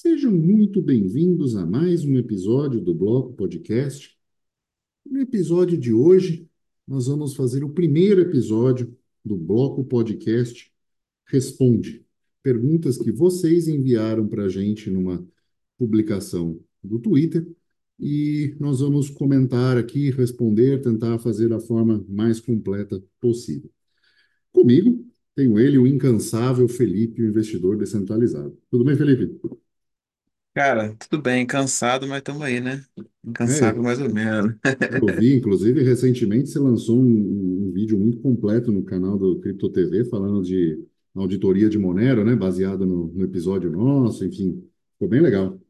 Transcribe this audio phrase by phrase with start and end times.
[0.00, 4.16] Sejam muito bem-vindos a mais um episódio do Bloco Podcast.
[5.04, 6.48] No episódio de hoje,
[6.86, 10.72] nós vamos fazer o primeiro episódio do Bloco Podcast
[11.26, 12.06] Responde.
[12.44, 15.26] Perguntas que vocês enviaram para a gente numa
[15.76, 17.44] publicação do Twitter
[17.98, 23.68] e nós vamos comentar aqui, responder, tentar fazer da forma mais completa possível.
[24.52, 25.04] Comigo,
[25.34, 28.56] tenho ele, o incansável Felipe, o investidor descentralizado.
[28.70, 29.40] Tudo bem, Felipe?
[30.54, 32.84] Cara, tudo bem, cansado, mas estamos aí, né?
[33.46, 34.54] É, Incansável mais ou menos.
[35.00, 39.70] eu vi, inclusive, recentemente você lançou um, um vídeo muito completo no canal do Cripto
[39.70, 40.84] TV falando de
[41.14, 42.34] auditoria de Monero, né?
[42.36, 45.60] Baseado no, no episódio nosso, enfim, ficou bem legal.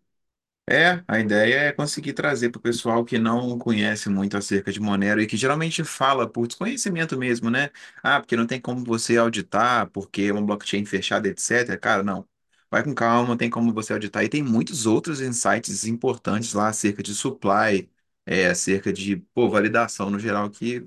[0.71, 4.79] É, a ideia é conseguir trazer para o pessoal que não conhece muito acerca de
[4.79, 7.71] Monero e que geralmente fala por desconhecimento mesmo, né?
[8.03, 11.79] Ah, porque não tem como você auditar, porque é uma blockchain fechada, etc.
[11.81, 12.29] Cara, não.
[12.71, 14.25] Vai com calma, tem como você auditar.
[14.25, 17.91] E tem muitos outros insights importantes lá acerca de supply,
[18.27, 20.87] é, acerca de, pô, validação no geral, que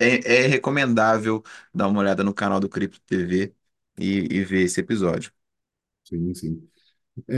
[0.00, 1.42] é, é recomendável
[1.74, 3.54] dar uma olhada no canal do Cripto TV
[3.98, 5.32] e, e ver esse episódio.
[6.04, 6.70] Sim, sim.
[7.28, 7.36] É,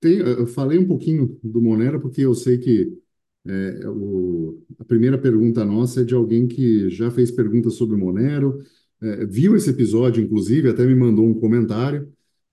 [0.00, 2.98] tem- eu falei um pouquinho do Monero porque eu sei que
[3.46, 8.62] é, o- a primeira pergunta nossa é de alguém que já fez perguntas sobre Monero,
[9.00, 12.11] é, viu esse episódio, inclusive, até me mandou um comentário.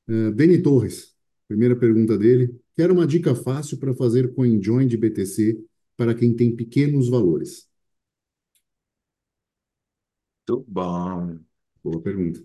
[0.10, 1.16] É, Deni Torres,
[1.48, 2.56] primeira pergunta dele.
[2.76, 5.60] Quero uma dica fácil para fazer CoinJoin de BTC
[5.98, 7.68] para quem tem pequenos valores.
[10.48, 11.40] Muito bom.
[11.84, 12.44] Boa pergunta.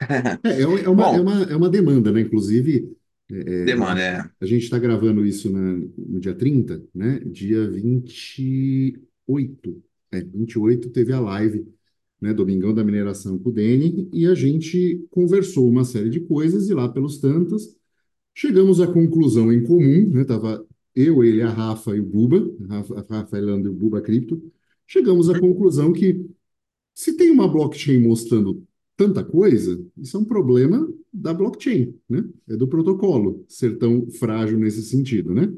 [0.44, 2.20] É, é uma, é uma, é Bom, uma, é uma demanda, né?
[2.22, 2.96] Inclusive,
[3.30, 4.30] é, é, demanda, é.
[4.40, 7.18] a gente está gravando isso na- no dia 30, né?
[7.20, 9.82] Dia 28.
[10.12, 11.66] É, 28 teve a live,
[12.22, 12.32] né?
[12.32, 16.74] Domingão da mineração com o Deni, e a gente conversou uma série de coisas, e
[16.74, 17.76] lá pelos tantos,
[18.32, 20.24] chegamos à conclusão em comum, né?
[20.24, 20.64] Tava
[20.94, 24.00] eu, ele, a Rafa e o Buba, a Rafa, a Rafa Elando e o Buba
[24.00, 24.40] Cripto,
[24.86, 26.24] chegamos à conclusão que
[26.94, 28.62] se tem uma blockchain mostrando
[28.96, 32.24] tanta coisa, isso é um problema da blockchain, né?
[32.48, 35.52] É do protocolo ser tão frágil nesse sentido, né?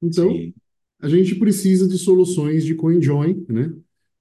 [0.00, 0.54] Então, Sim.
[1.00, 3.74] a gente precisa de soluções de CoinJoin, né?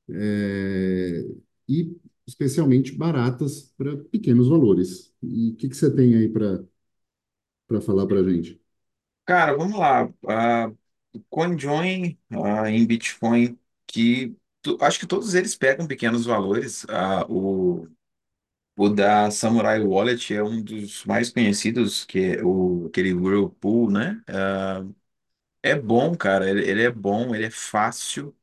[0.09, 1.25] É,
[1.68, 5.14] E especialmente baratas para pequenos valores.
[5.22, 6.66] E o que que você tem aí para
[7.81, 8.59] falar para a gente?
[9.26, 10.08] Cara, vamos lá.
[10.28, 10.72] Ah,
[11.30, 16.86] CoinJoin, ah, em Bitcoin, que tu- acho que todos eles pegam pequenos valores.
[16.90, 17.88] Ah, o,
[18.78, 24.24] o da Samurai Wallet é um dos mais conhecidos, que é o, aquele Whirlpool, né?
[24.28, 24.86] Ah,
[25.64, 26.50] é bom, cara.
[26.50, 28.36] Ele, ele é bom, ele é fácil,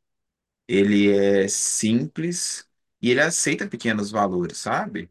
[0.69, 2.69] ele é simples
[3.03, 5.11] e ele aceita pequenos valores, sabe?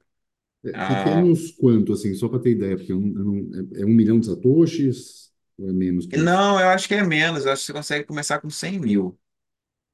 [0.64, 3.82] É, Ah, pequenos quanto, assim, só para ter ideia, porque eu não- eu não- é,
[3.82, 6.38] é um milhão de satoshis ou é menos que isso?
[6.38, 7.46] não, eu acho que é menos.
[7.46, 9.18] Eu acho que você consegue começar com 100 mil.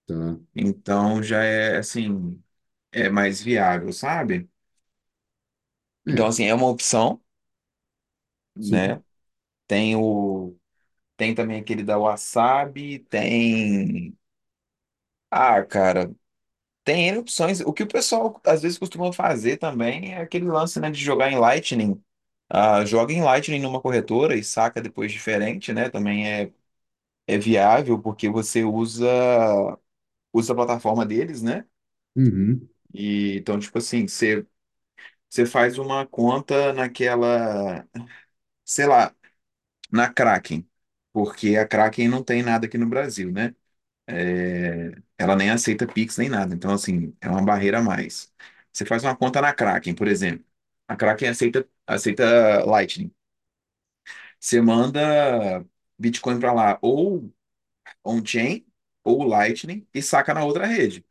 [0.05, 2.41] Tá, Então já é assim,
[2.91, 4.49] é mais viável, sabe?
[6.05, 7.21] Então, é, assim, é uma opção,
[8.59, 8.87] sim.
[8.87, 9.01] né?
[9.67, 10.55] Tem o.
[11.17, 14.17] Tem também aquele da Wasabi, tem.
[15.31, 16.09] Ah, cara,
[16.87, 17.61] tem N opções.
[17.61, 21.31] O que o pessoal às vezes costuma fazer também é aquele lance, né, de jogar
[21.31, 22.01] em Lightning.
[22.49, 25.89] Ah, joga em Lightning numa corretora e saca depois diferente, né?
[25.89, 26.51] Também é,
[27.27, 29.07] é viável porque você usa,
[30.33, 31.65] usa a plataforma deles, né?
[32.15, 34.45] Uhum, E então, tipo assim, você,
[35.29, 37.87] você faz uma conta naquela,
[38.65, 39.15] sei lá.
[39.91, 40.67] na Kraken,
[41.13, 43.55] porque a Kraken não tem nada aqui no Brasil, né?
[44.07, 48.31] É, ela nem aceita Pix nem nada, então assim, é uma barreira a mais.
[48.71, 50.45] Você faz uma conta na Kraken, por exemplo.
[50.87, 53.11] A Kraken aceita, aceita Lightning.
[54.39, 55.65] Você manda
[55.97, 57.33] Bitcoin para lá ou
[58.05, 58.65] on-chain
[59.03, 61.05] ou Lightning e saca na outra rede.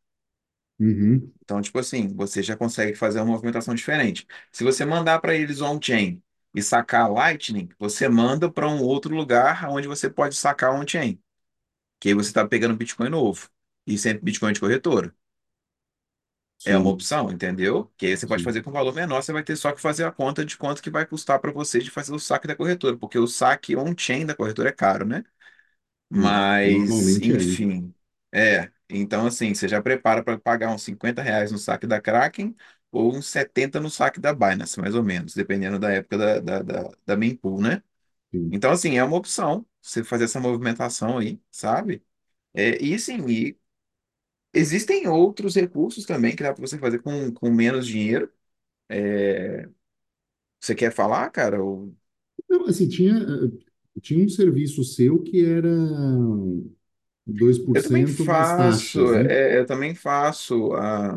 [0.81, 4.27] uhum, Então, tipo assim, você já consegue fazer uma movimentação diferente.
[4.53, 6.23] Se você mandar para eles on-chain
[6.55, 11.21] e sacar Lightning, você manda para um outro lugar onde você pode sacar on-chain.
[12.01, 13.49] Que aí você está pegando Bitcoin novo.
[13.87, 15.15] E sempre Bitcoin de corretora.
[16.65, 17.93] É uma opção, entendeu?
[17.97, 18.43] Que aí você pode sim.
[18.43, 20.91] fazer com valor menor, você vai ter só que fazer a conta de quanto que
[20.91, 24.35] vai custar para você de fazer o saque da corretora, porque o saque on-chain da
[24.35, 25.25] corretora é caro, né?
[26.63, 27.95] É, Mas, é, enfim,
[28.33, 28.71] é.
[28.91, 32.57] Então, assim, você já prepara para pagar uns 50 reais no saque da Kraken
[32.93, 36.63] ou uns 70 no saque da Binance, mais ou menos, dependendo da época da, da,
[36.63, 37.83] da, da mempool, né?
[38.33, 38.53] Sim.
[38.53, 42.05] Então, assim, é uma opção você fazer essa movimentação aí, sabe?
[42.55, 43.59] É, e assim, e
[44.53, 48.33] Existem outros recursos também que dá para você fazer com, com menos dinheiro.
[50.61, 51.63] Você quer falar, cara?
[51.63, 51.95] Ou...
[52.49, 55.69] Não, assim, tinha, eh, tinha um serviço seu que era
[57.27, 59.29] dois por Eu também cento mais faço, taxas, né?
[59.29, 61.15] é, eu também faço, ah,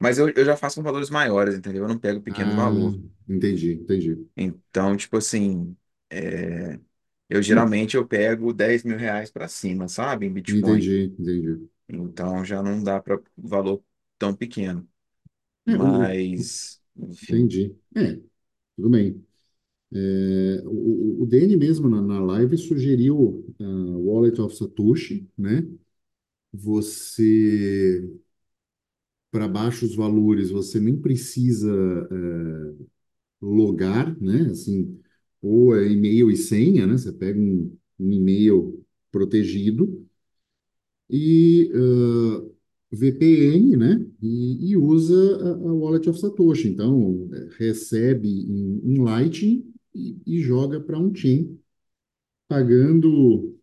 [0.00, 1.84] mas eu, eu já faço com valores maiores, entendeu?
[1.84, 2.98] Eu não pego pequeno Ah, valor.
[3.28, 4.28] entendi, entendi.
[4.36, 5.76] Então, tipo assim,
[6.12, 6.80] é,
[7.28, 10.26] eu geralmente eu pego dez mil reais para cima, sabe?
[10.26, 10.80] Em Bitcoin.
[10.80, 11.68] entendi, entendi.
[11.88, 13.82] Então já não dá para valor
[14.18, 14.88] tão pequeno.
[15.66, 17.48] É, o, o- Mas, enfim.
[17.48, 17.76] entendi.
[17.96, 18.20] É,
[18.76, 19.24] tudo bem.
[19.92, 25.66] É, o, o o Dani mesmo na, na live sugeriu a Wallet of Satoshi, né?
[26.52, 28.02] Você,
[29.30, 31.70] para baixos valores, você nem precisa
[32.10, 32.84] é,
[33.42, 34.50] logar, né?
[34.52, 35.00] Assim,
[35.42, 36.96] ou é e-mail e senha, né?
[36.98, 40.06] Você pega um, um e-mail protegido
[41.10, 42.48] e ah,
[42.92, 44.06] VPN, né?
[44.22, 46.68] E, e usa a, a Wallet of Satoshi.
[46.68, 51.58] Então, eh, recebe em, em Lightning e, e joga para um chain,
[52.48, 53.58] pagando,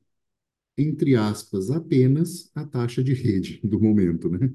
[0.77, 4.51] entre aspas, apenas a taxa de rede do momento, né?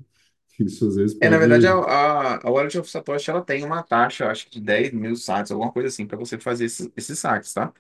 [0.61, 1.39] Isso às vezes É, na pode.
[1.39, 4.93] verdade, a, a, a Wallet of Satoshi ela tem uma taxa, acho que de dez
[4.93, 7.73] mil saques, alguma coisa assim, para você fazer esses, esses saques, tá?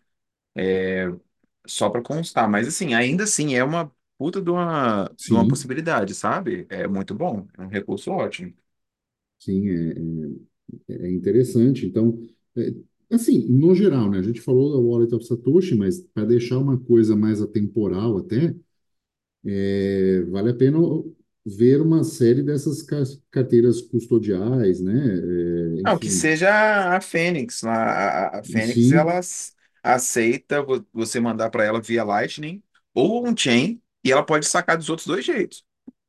[1.67, 2.49] Só para constar.
[2.49, 6.67] Mas, assim, ainda assim, é uma puta de uma, de uma Sim, possibilidade, sabe?
[6.71, 8.55] É muito bom, é um recurso ótimo.
[9.39, 11.87] sim, é, é, é interessante.
[11.87, 12.19] Então,
[12.57, 12.73] é,
[13.13, 14.19] assim, no geral, né?
[14.19, 18.55] A gente falou da Wallet of Satoshi, mas para deixar uma coisa mais atemporal até.
[19.47, 20.79] É, vale a pena
[21.47, 24.93] ver uma série dessas ca- carteiras custodiais, né?
[24.95, 27.63] É, Não, que seja a Fênix.
[27.65, 29.53] A, a Fênix, ela sim,
[29.83, 32.63] aceita vo- você mandar para ela via Lightning
[32.95, 35.65] ou um chain, e ela pode sacar dos outros dois jeitos.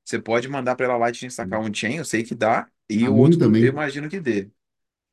[0.05, 3.09] Você pode mandar para ela Lightning sacar um chain, eu sei que dá, e a
[3.09, 4.49] o Moon outro eu também, imagino que dê.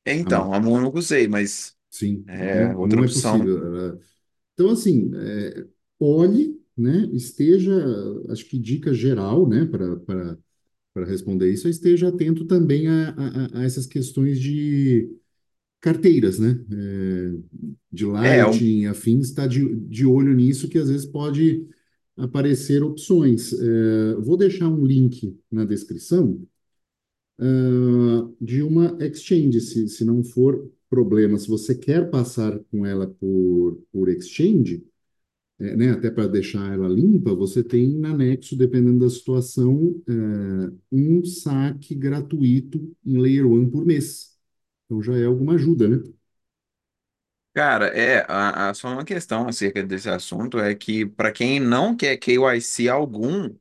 [0.07, 3.49] Então, a Moon eu nunca usei, mas sim, é outra Moon é opção.
[3.49, 3.59] possível.
[3.67, 4.01] Ela-
[4.55, 5.69] Então, assim, é,
[6.01, 7.09] olhe, né?
[7.13, 7.73] Esteja,
[8.31, 9.67] acho que dica geral, né?
[9.67, 10.39] Para para
[10.95, 15.11] para responder isso, esteja atento também a, a, a essas questões de
[15.81, 16.65] carteiras, né?
[16.73, 17.33] É,
[17.93, 21.67] de É, Lighting, afins, está de, de olho nisso, que às vezes pode
[22.17, 23.53] aparecer opções.
[23.55, 26.41] É, vou deixar um link na descrição,
[27.39, 31.39] ah, de uma exchange, se, se não for problema.
[31.39, 34.85] Se você quer passar com ela por, por exchange,
[35.62, 40.73] é, né, até para deixar ela limpa, você tem na Nexo, dependendo da situação, é,
[40.93, 44.37] um saque gratuito em Layer 1 por mês.
[44.87, 46.03] Então já é alguma ajuda, né?
[47.55, 51.97] cara, é, a, a- só uma questão acerca desse assunto é que para quem não
[51.97, 53.55] quer KYC algum,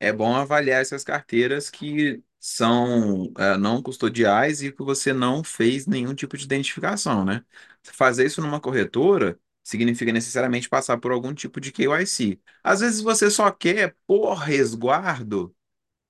[0.00, 5.86] é bom avaliar essas carteiras que são eh, não custodiais e que você não fez
[5.86, 7.44] nenhum tipo de identificação, né?
[7.82, 12.40] Fazer isso numa corretora significa necessariamente passar por algum tipo de KYC.
[12.62, 15.54] Às vezes você só quer, por resguardo,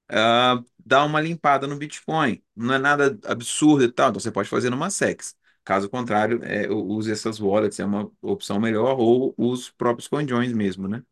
[0.08, 2.42] ah, dar uma limpada no Bitcoin.
[2.56, 5.36] Não é nada absurdo e tal, então você pode fazer numa SEX.
[5.64, 10.86] Caso contrário, eh, use essas wallets, é uma opção melhor, ou os próprios coinjoins mesmo,
[10.86, 11.02] né?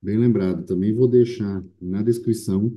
[0.00, 0.64] Bem lembrado.
[0.66, 2.76] Também vou deixar na descrição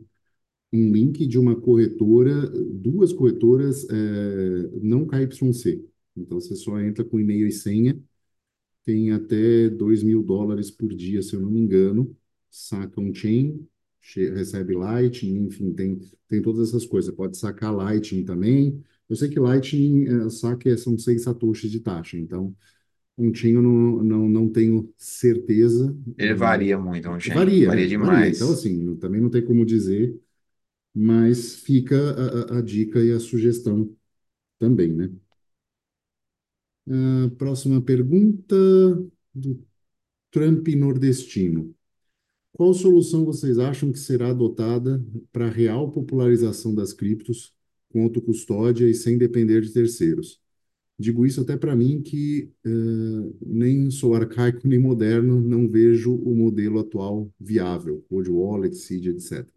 [0.73, 5.85] um link de uma corretora, duas corretoras é, não KYC.
[6.15, 7.99] Então você só entra com e-mail e senha,
[8.85, 12.15] tem até dois mil dólares por dia, se eu não me engano,
[12.49, 13.67] saca um chain,
[14.15, 17.13] recebe Lightning, enfim, tem, tem todas essas coisas.
[17.13, 18.83] Pode sacar Lightning também.
[19.09, 22.55] Eu sei que Lightning, é, saque são seis satoshis de taxa, então
[23.17, 25.95] um chain eu não, não, não tenho certeza.
[26.17, 28.29] Ele varia muito, um chain, varia, varia é, varia.
[28.29, 28.51] Então, demais.
[28.51, 30.19] assim, também não tem como dizer
[30.93, 31.95] mas fica
[32.51, 33.95] a, a- a dica e a sugestão
[34.59, 35.09] também, né?
[37.37, 38.55] Próxima pergunta
[39.33, 39.63] do
[40.31, 41.75] Trump nordestino.
[42.53, 47.53] Qual solução vocês acham que será adotada para a real popularização das criptos
[47.89, 50.41] com autocustódia e sem depender de terceiros?
[50.99, 52.69] Digo isso até para mim que eh,
[53.45, 59.53] nem sou arcaico nem moderno, não vejo o modelo atual viável, cold wallet, seed, etc.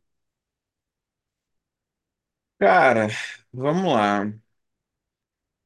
[2.59, 3.09] Cara,
[3.53, 4.33] vamos lá.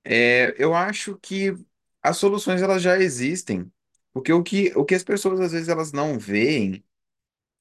[0.05, 1.55] É, eu acho que
[2.03, 3.71] as soluções elas já existem,
[4.13, 6.85] porque o que, o que as pessoas às vezes elas não veem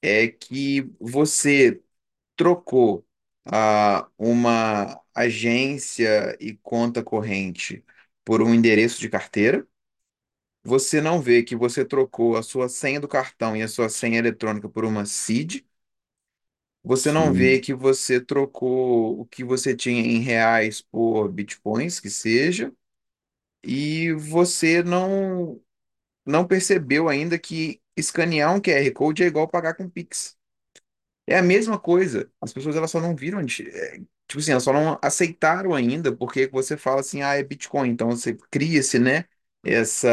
[0.02, 1.82] é que você
[2.36, 3.06] trocou
[3.46, 7.84] ah, uma agência e conta corrente
[8.24, 9.66] por um endereço de carteira.
[10.64, 14.18] Você não vê que você trocou a sua senha do cartão e a sua senha
[14.18, 15.66] eletrônica por uma CID.
[16.84, 22.10] Você não vê que você trocou o que você tinha em reais por bitcoins, que
[22.10, 22.72] seja.
[23.64, 25.60] e você não
[26.26, 30.36] não percebeu ainda que escanear um QR Code é igual pagar com Pix.
[31.26, 32.30] É a mesma coisa.
[32.40, 36.48] As pessoas elas só não viram, é, tipo assim, elas só não aceitaram ainda, porque
[36.48, 37.90] você fala assim, ah, é Bitcoin.
[37.90, 39.26] Então você cria-se, né,
[39.64, 40.08] essa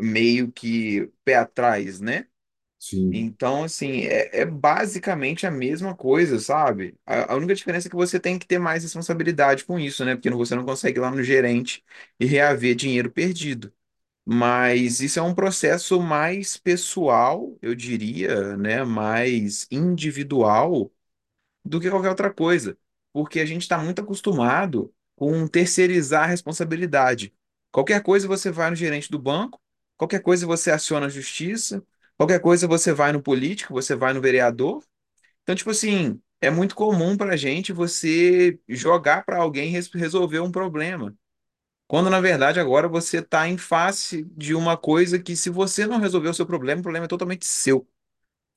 [0.00, 2.26] meio que pé atrás, né?
[2.86, 6.96] Sim, Então, assim, é, é basicamente a mesma coisa, sabe?
[7.04, 10.14] A, a única diferença é que você tem que ter mais responsabilidade com isso, né?
[10.14, 11.84] Porque você não consegue ir lá no gerente
[12.18, 13.72] e reaver dinheiro perdido.
[14.26, 18.84] Mas isso é um processo mais pessoal, eu diria, né?
[18.84, 20.92] Mais individual
[21.64, 22.76] do que qualquer outra coisa.
[23.12, 27.34] Porque a gente está muito acostumado com terceirizar a responsabilidade.
[27.70, 29.60] Qualquer coisa você vai no gerente do banco,
[29.96, 31.82] qualquer coisa você aciona a justiça,
[32.18, 34.84] qualquer coisa você vai no político, você vai no vereador.
[35.42, 40.40] Então, tipo assim, é muito comum para a gente você jogar para alguém res- resolver
[40.40, 41.14] um problema.
[41.86, 45.98] Quando na verdade agora você está em face de uma coisa que, se você não
[46.00, 47.86] resolver o seu problema, o problema é totalmente seu.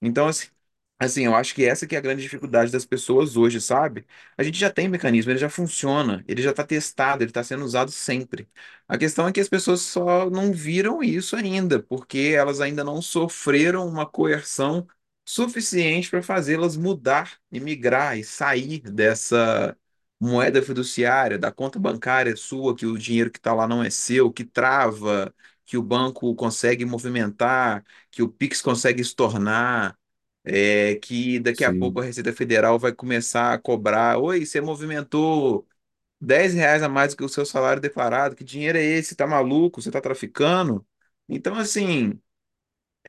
[0.01, 0.47] Então, assim,
[0.99, 4.05] assim, eu acho que essa que é a grande dificuldade das pessoas hoje, sabe?
[4.37, 7.65] A gente já tem mecanismo, ele já funciona, ele já está testado, ele está sendo
[7.65, 8.49] usado sempre.
[8.87, 13.01] A questão é que as pessoas só não viram isso ainda, porque elas ainda não
[13.01, 14.87] sofreram uma coerção
[15.25, 19.75] suficiente para fazê-las mudar e migrar e sair dessa
[20.19, 24.31] moeda fiduciária, da conta bancária sua, que o dinheiro que está lá não é seu,
[24.31, 25.33] que trava,
[25.65, 29.97] que o banco consegue movimentar, que o Pix consegue estornar
[30.45, 32.03] é, que daqui a pouco a.
[32.03, 34.19] Receita Federal vai começar a cobrar.
[34.19, 35.67] Oi, você movimentou
[36.21, 38.35] 10 reais a mais do que o seu salário declarado.
[38.35, 39.15] Que dinheiro é esse?
[39.15, 39.81] Tá maluco?
[39.81, 40.85] Você tá traficando?
[41.29, 42.19] Então, assim,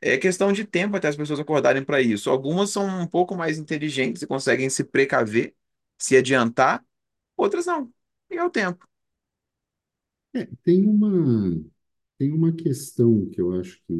[0.01, 2.29] é questão de tempo até as pessoas acordarem para isso.
[2.29, 5.55] Algumas são um pouco mais inteligentes e conseguem se precaver,
[5.97, 6.85] se adiantar,
[7.37, 7.91] outras não.
[8.29, 8.87] E é o tempo.
[10.33, 11.63] É, tem uma,
[12.17, 13.93] tem uma questão que eu acho que,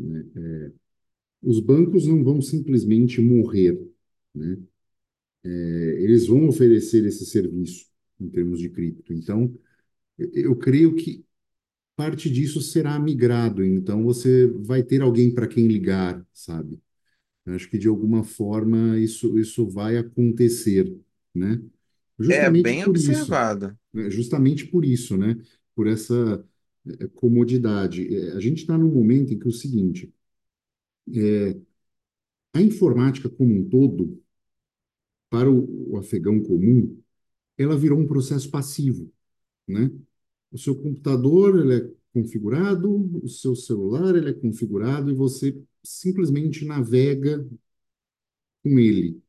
[0.00, 0.72] né,
[1.42, 3.80] os bancos não vão simplesmente morrer,
[4.34, 4.58] né?
[5.44, 7.86] É, eles vão oferecer esse serviço
[8.20, 9.12] em termos de cripto.
[9.12, 9.52] Então,
[10.18, 11.24] eu creio que
[11.96, 13.64] parte disso será migrado.
[13.64, 16.80] Então, você vai ter alguém para quem ligar, sabe?
[17.46, 20.94] Eu acho que de alguma forma isso, isso vai acontecer,
[21.34, 21.62] né?
[22.28, 23.78] É Justamente bem por isso, observado.
[23.92, 24.10] né?
[24.10, 25.36] Justamente por isso, né?
[25.74, 26.44] Por essa
[27.00, 28.06] eh, comodidade.
[28.14, 30.12] Eh, A gente está num momento em que é o seguinte,
[32.54, 34.18] a informática como um todo,
[35.30, 36.98] para o, o afegão comum,
[37.58, 39.12] ela virou um processo passivo,
[39.68, 39.90] né?
[40.52, 46.64] O seu computador, ele é configurado, o seu celular, ele é configurado e você simplesmente
[46.64, 47.46] navega
[48.62, 49.20] com ele.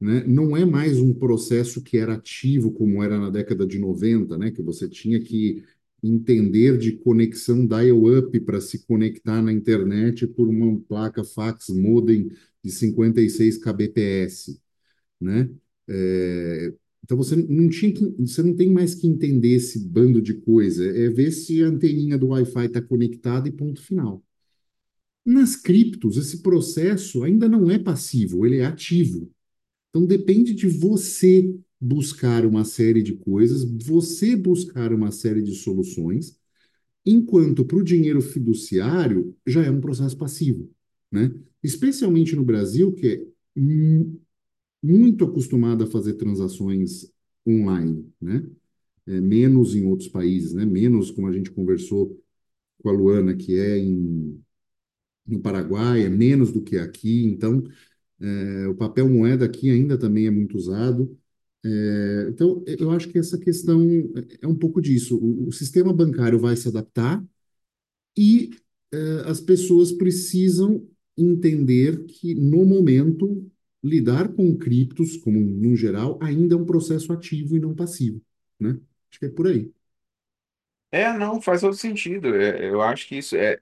[0.00, 0.24] né?
[0.26, 4.50] Não é mais um processo que era ativo como era na década de 90, né?
[4.50, 5.64] Que você tinha que
[6.08, 12.30] entender de conexão dial-up para se conectar na internet por uma placa fax modem
[12.62, 14.60] de 56 kbps,
[15.20, 15.50] né?
[15.88, 16.72] É,
[17.04, 20.86] então você não tinha que, você não tem mais que entender esse bando de coisa,
[20.86, 24.22] é ver se a anteninha do Wi-Fi está conectada e ponto final.
[25.24, 29.30] Nas criptos, esse processo ainda não é passivo, ele é ativo.
[29.90, 31.54] Então depende de você
[31.84, 36.38] buscar uma série de coisas, você buscar uma série de soluções,
[37.06, 40.70] enquanto para o dinheiro fiduciário já é um processo passivo,
[41.12, 41.32] né?
[41.62, 43.26] Especialmente no Brasil, que é
[43.60, 44.20] mu-
[44.82, 47.12] muito acostumado a fazer transações
[47.48, 48.44] online, né?
[49.06, 50.64] É, menos em outros países, né?
[50.66, 52.20] Menos como a gente conversou
[52.82, 54.40] com a Luana, que é em,
[55.26, 57.24] no Paraguai, é menos do que aqui.
[57.26, 57.62] Então,
[58.20, 61.16] é, o papel moeda aqui ainda também é muito usado.
[61.64, 63.80] É, então, eu acho que essa questão
[64.42, 65.16] é um pouco disso.
[65.18, 67.24] O, o sistema bancário vai se adaptar
[68.18, 68.50] e
[68.92, 68.98] é,
[69.30, 73.50] as pessoas precisam entender que, no momento,
[73.82, 78.22] lidar com criptos, como no geral, ainda é um processo ativo e não passivo,
[78.60, 78.78] né?
[79.10, 79.72] Acho que é por aí.
[80.90, 82.34] É, não, faz todo sentido.
[82.36, 83.60] É, eu acho que isso é,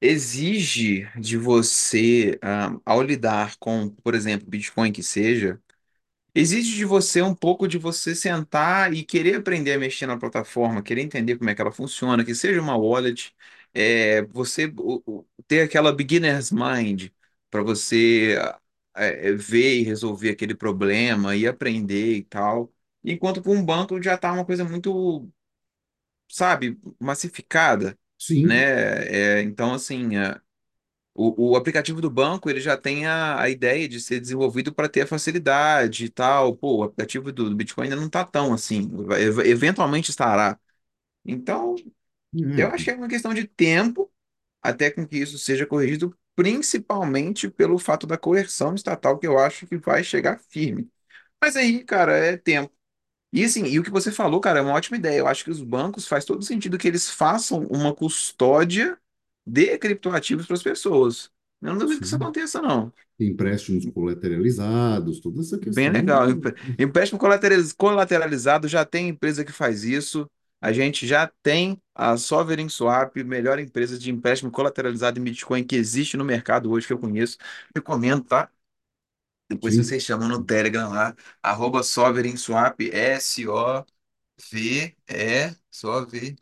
[0.00, 5.60] exige de você, ah, ao lidar com, por exemplo, Bitcoin que seja,
[6.34, 10.82] exige de você um pouco de você sentar e querer aprender a mexer na plataforma,
[10.82, 13.34] querer entender como é que ela funciona, que seja uma wallet,
[13.74, 17.08] é, você o- o- ter aquela beginner's mind
[17.50, 18.36] para você
[18.96, 22.72] é, é, ver e resolver aquele problema e aprender e tal.
[23.04, 25.30] Enquanto com um banco já está uma coisa muito
[26.28, 29.38] sabe, massificada, Sim, né?
[29.38, 30.40] É, então, assim, é,
[31.14, 34.88] o, o aplicativo do banco ele já tem a, a ideia de ser desenvolvido para
[34.88, 36.56] ter a facilidade e tal.
[36.56, 40.58] Pô, o aplicativo do, do Bitcoin ainda não está tão assim, vai- ev- eventualmente estará.
[41.24, 41.76] Então,
[42.56, 44.10] Eu acho que é uma questão de tempo
[44.62, 49.66] até com que isso seja corrigido, principalmente pelo fato da coerção estatal, que eu acho
[49.66, 50.90] que vai chegar firme.
[51.42, 52.72] Mas aí, cara, é tempo.
[53.32, 55.20] E assim, e o que você falou, cara, é uma ótima ideia.
[55.20, 58.99] Eu acho que os bancos faz todo sentido que eles façam uma custódia
[59.52, 61.30] de criptoativos para as pessoas.
[61.62, 62.92] Eu não duvido que isso aconteça, não.
[63.20, 65.90] Empréstimos colateralizados, toda essa Bem questão.
[65.90, 66.28] legal.
[66.30, 70.28] Empre- Empréstimo colateraliz- colateralizado já tem empresa que faz isso.
[70.60, 75.74] A gente já tem a Sovereign Swap, melhor empresa de empréstimo colateralizado em Bitcoin que
[75.76, 77.38] existe no mercado hoje que eu conheço.
[77.74, 78.50] Recomendo, tá?
[79.48, 83.86] Depois Sim, vocês chamam no Telegram lá, arroba Sovereign Swap, S-O-V-E,
[85.70, 86.36] só V,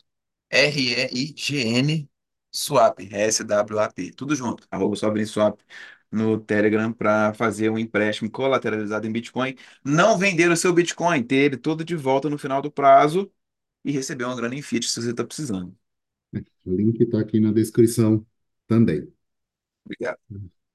[0.49, 2.08] R-E-I-G-N,
[2.51, 5.59] Swap, S-W-A-P, tudo junto, arroba Sovereign Swap
[6.11, 11.35] no Telegram para fazer um empréstimo colateralizado em Bitcoin, não vender o seu Bitcoin, ter
[11.37, 13.31] ele todo de volta no final do prazo
[13.85, 15.75] e receber uma grana em fiat se você está precisando.
[16.65, 18.25] o link está aqui na descrição
[18.67, 19.07] também.
[19.85, 20.19] Obrigado.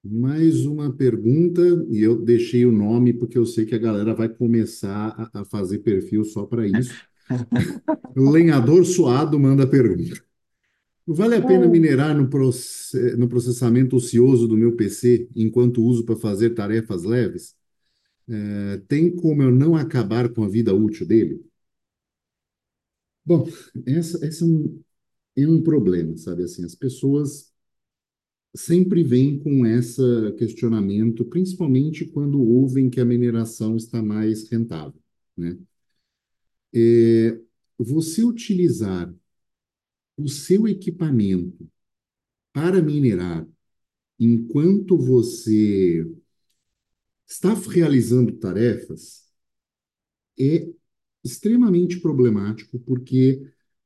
[0.06, 4.28] Mais uma pergunta, e eu deixei o nome porque eu sei que a galera vai
[4.28, 7.02] começar a, a fazer perfil só para isso.
[8.16, 10.20] Lenhador Suado manda pergunta.
[11.06, 16.16] Vale a pena minerar no, proce- no processamento ocioso do meu PC enquanto uso para
[16.16, 17.54] fazer tarefas leves?
[18.52, 21.40] Eh, Tem como eu não acabar com a vida útil dele?
[23.24, 23.46] Bom,
[23.86, 24.82] essa, esse é um,
[25.36, 26.44] é um problema, sabe?
[26.44, 27.52] Assim, as pessoas
[28.54, 30.00] sempre vêm com esse
[30.38, 35.00] questionamento, principalmente quando ouvem que a mineração está mais rentável,
[35.36, 35.56] né?
[36.72, 37.38] É,
[37.78, 39.14] você utilizar
[40.16, 41.68] o seu equipamento
[42.52, 43.46] para minerar
[44.20, 46.04] enquanto você
[47.26, 49.30] está realizando tarefas
[50.38, 50.68] é
[51.24, 53.42] extremamente problemático, porque,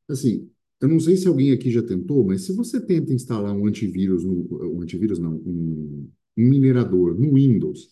[0.09, 3.67] assim, eu não sei se alguém aqui já tentou, mas se você tenta instalar um
[3.67, 7.91] antivírus, no, um antivírus não, um, um minerador no Windows,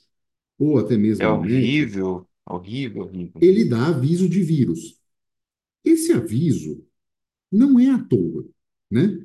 [0.59, 3.41] ou até É mesmo no Mac, horrível, horrível, horrível.
[3.41, 5.01] ele dá aviso de vírus.
[5.85, 6.86] Esse aviso
[7.57, 8.47] não é à toa,
[8.91, 9.19] né?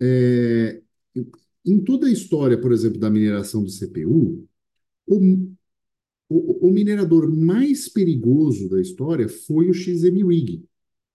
[0.00, 0.82] É,
[1.64, 4.46] em toda a história, por exemplo, da mineração do CPU,
[5.06, 5.48] o,
[6.28, 10.64] o, o minerador mais perigoso da história foi o XMRig,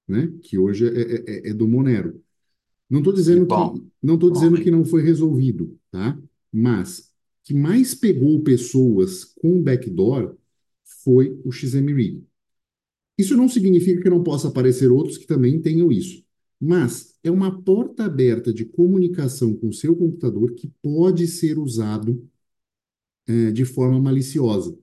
[0.08, 0.34] né?
[0.42, 2.22] Que hoje é, é, é é do Monero.
[2.90, 6.20] Não estou dizendo bom, que não estou dizendo que não foi resolvido, tá?
[6.52, 7.12] Mas
[7.44, 10.36] que mais pegou pessoas com backdoor
[11.04, 12.24] foi o XMRig.
[13.18, 16.23] Isso não significa que não possa aparecer outros que também tenham isso,
[16.64, 22.28] mas é uma porta aberta de comunicação com o seu computador que pode ser usado
[23.28, 24.78] eh, de forma maliciosa.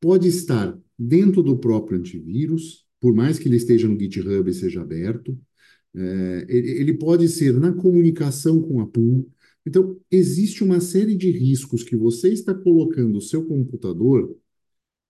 [0.00, 4.82] Pode estar dentro do próprio antivírus, por mais que ele esteja no GitHub e seja
[4.82, 5.38] aberto,
[5.94, 9.28] É, ele pode ser na comunicação com a pool.
[9.66, 14.36] Então, existe uma série de riscos que você está colocando o seu computador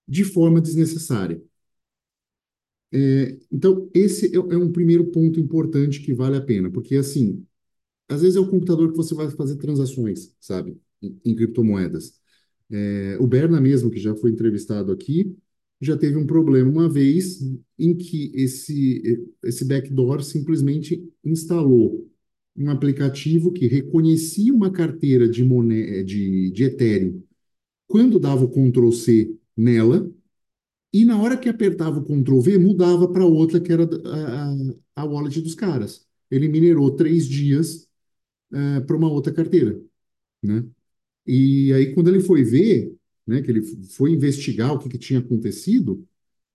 [0.08, 1.42] de forma desnecessária.
[2.92, 7.44] É, então, esse é, é um primeiro ponto importante que vale a pena, porque, assim,
[8.08, 12.20] às vezes é o computador que você vai fazer transações, sabe, em, em criptomoedas.
[12.70, 15.36] É, o Berna mesmo, que já foi entrevistado aqui,
[15.80, 17.40] já teve um problema uma vez
[17.78, 22.08] em que esse, esse backdoor simplesmente instalou
[22.56, 27.22] um aplicativo que reconhecia uma carteira de, moné de, de Ethereum
[27.86, 30.10] quando dava o Ctrl C nela,
[30.92, 35.02] e na hora que apertava o Ctrl V, mudava para outra que era a, a,
[35.02, 36.06] a wallet dos caras.
[36.30, 37.88] Ele minerou três dias
[38.86, 39.80] para uma outra carteira,
[40.42, 40.64] né?
[41.26, 42.94] E aí, quando ele foi ver,
[43.26, 46.06] né, que ele foi investigar o que, que tinha acontecido,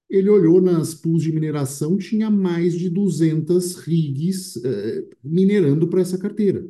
[0.10, 6.18] ele olhou nas pools de mineração, tinha mais de 200 rigs eh, minerando para essa
[6.18, 6.68] carteira.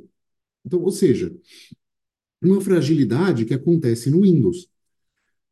[0.65, 1.36] Então, ou seja,
[2.41, 4.69] uma fragilidade que acontece no Windows.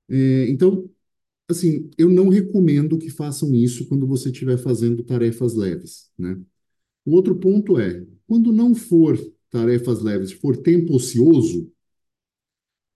[0.10, 0.90] Eh, então,
[1.54, 6.40] assim, eu não recomendo que façam isso quando você estiver fazendo tarefas leves, né?
[7.06, 9.18] O outro ponto é, quando não for
[9.50, 11.72] tarefas leves, for tempo ocioso,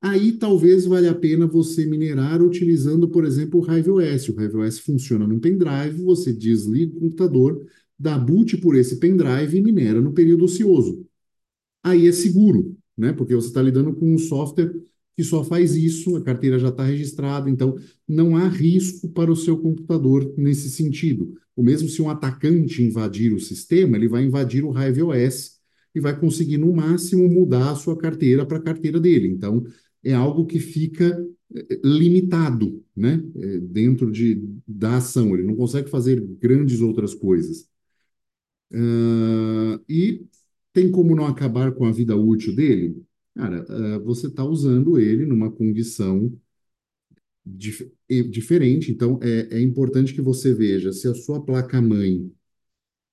[0.02, 4.30] Aí talvez valha a pena você minerar utilizando, por exemplo, o HiveOS.
[4.30, 7.66] O HiveOS funciona num pendrive, você desliga o computador,
[7.98, 11.06] dá boot por esse pendrive e minera no período ocioso.
[11.84, 13.14] Aí é seguro, né?
[13.14, 14.74] Porque você está lidando com um software
[15.18, 17.76] que só faz isso, a carteira já está registrada, então
[18.08, 21.34] não há risco para o seu computador nesse sentido.
[21.56, 25.58] O mesmo se um atacante invadir o sistema, ele vai invadir o HiveOS
[25.96, 29.28] e vai conseguir, no máximo, mudar a sua carteira para a carteira dele.
[29.28, 29.64] Então,
[30.04, 31.20] é algo que fica
[31.56, 33.24] eh, limitado, né?
[33.36, 35.34] Eh, Dentro de, da ação.
[35.34, 37.68] Ele não consegue fazer grandes outras coisas.
[38.74, 40.26] Ah, e
[40.74, 43.07] tem como não acabar com a vida útil dele?
[43.38, 46.30] Cara, ah, você está usando ele numa condição
[47.46, 47.92] dif-
[48.30, 52.32] diferente, então é, é importante que você veja se a sua placa-mãe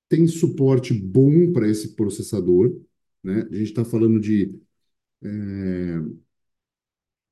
[0.09, 2.81] tem suporte bom para esse processador,
[3.25, 3.43] né?
[3.51, 4.55] A gente está falando de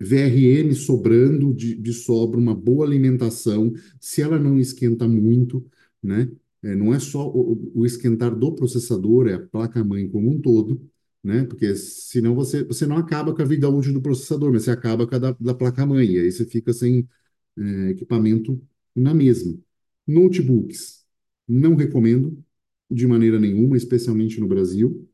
[0.00, 5.64] VRM sobrando de, de sobra, uma boa alimentação, se ela não esquenta muito,
[6.02, 6.30] né?
[6.62, 10.80] É, não é só o, o esquentar do processador, é a placa-mãe como um todo,
[11.22, 11.44] né?
[11.44, 15.06] Porque senão você, você não acaba com a vida útil do processador, mas você acaba
[15.06, 17.08] com a da, da placa-mãe, e aí você fica sem
[17.58, 18.60] é, equipamento
[18.94, 19.58] na mesma.
[20.06, 21.04] Notebooks,
[21.48, 22.42] não recomendo
[22.90, 25.08] de maneira nenhuma, especialmente no Brasil.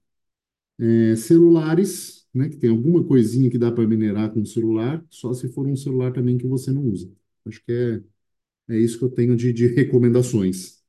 [0.78, 5.34] É, celulares, né, que tem alguma coisinha que dá para minerar com o celular, só
[5.34, 7.10] se for um celular também que você não usa.
[7.46, 8.02] Acho que é,
[8.74, 10.82] é isso que eu tenho de, de recomendações.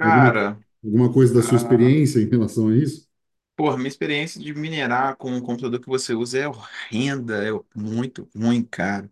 [0.00, 3.08] Alguma, Cara, alguma coisa da sua ah, experiência em relação a isso?
[3.56, 8.28] Porra, minha experiência de minerar com o computador que você usa é horrenda, é muito
[8.34, 9.10] ruim, cara.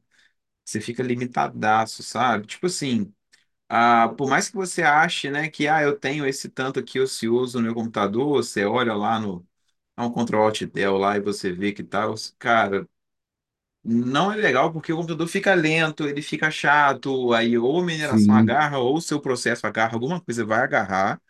[0.64, 2.46] Você fica limitadaço, sabe?
[2.46, 3.12] Tipo assim,
[3.68, 7.58] ah, por mais que você ache, né, que ah, eu tenho esse tanto aqui ocioso
[7.58, 9.46] no meu computador, você olha lá no
[9.96, 12.88] dá um Ctrl Alt Del lá e você vê que tal, cara,
[13.84, 18.34] não é legal porque o computador fica lento, ele fica chato, aí ou a mineração
[18.34, 21.20] Sim, agarra, ou o seu processo agarra, alguma coisa vai agarrar.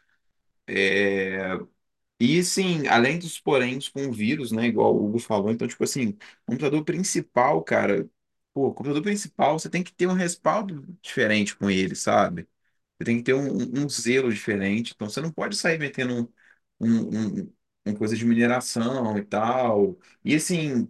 [2.20, 5.82] E sim, além dos poréns com o vírus, né, igual o Hugo falou, então, tipo
[5.84, 8.08] assim, computador principal, cara,
[8.52, 12.46] pô, computador principal, você tem que ter um respaldo diferente com ele, sabe?
[12.98, 16.32] Você tem que ter um, um zelo diferente, então você não pode sair metendo
[16.80, 17.52] um, um, um,
[17.86, 19.98] um coisa de mineração e tal.
[20.24, 20.88] E assim,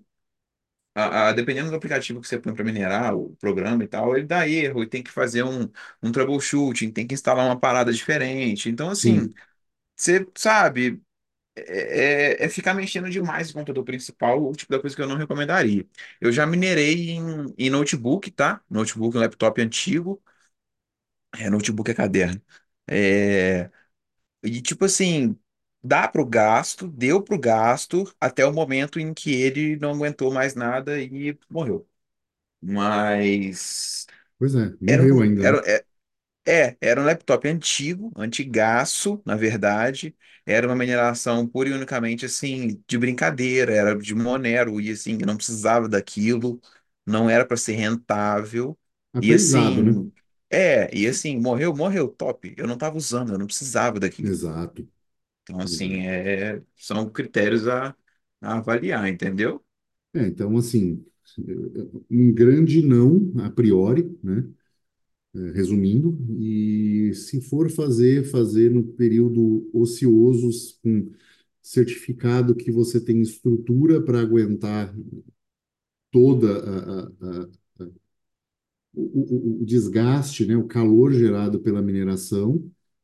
[0.94, 4.26] a, a- dependendo do aplicativo que você põe para minerar, o programa e tal, ele
[4.26, 5.70] dá erro e tem que fazer um,
[6.02, 8.68] um troubleshooting, tem que instalar uma parada diferente.
[8.68, 9.34] Então, assim, sim.
[9.96, 11.02] você sabe,
[11.56, 15.08] é, é é ficar mexendo demais no computador principal, o tipo da coisa que eu
[15.08, 15.86] não recomendaria.
[16.20, 18.62] Eu já minerei em, em notebook, tá?
[18.70, 20.22] Notebook, laptop antigo,
[21.38, 22.40] é, notebook é caderno.
[22.88, 23.70] É,
[24.44, 25.38] e tipo assim,
[25.82, 30.54] dá pro gasto, deu pro gasto, até o momento em que ele não aguentou mais
[30.54, 31.88] nada e morreu.
[32.62, 34.06] Mas
[34.38, 35.64] Pois é, era morreu um, ainda, era, né?
[36.46, 40.16] É, era um laptop antigo, antigaço, na verdade.
[40.46, 45.37] Era uma mineração pura e unicamente assim, de brincadeira, era de Monero, e assim, não
[45.37, 46.61] precisava daquilo,
[47.07, 48.79] não era para ser rentável.
[49.20, 49.92] E Aprendizado, né?
[49.92, 50.12] assim,
[50.50, 52.55] é, e assim, morreu, morreu, top.
[52.57, 54.31] Eu não estava usando, eu não precisava daquilo.
[54.31, 54.88] Exato,
[55.42, 56.07] Então, assim, exato.
[56.07, 57.94] é, são critérios a,
[58.40, 59.64] a avaliar, entendeu?
[60.14, 61.05] É, então, assim,
[62.11, 64.44] um grande não a priori, né?
[65.32, 70.50] É, resumindo, e se for fazer, fazer no período ocioso,
[70.82, 71.08] com
[71.62, 74.92] certificado que você tem estrutura para aguentar
[76.10, 77.48] toda a, a- a-
[78.94, 82.62] o, o- o desgaste, né, o calor gerado pela mineração,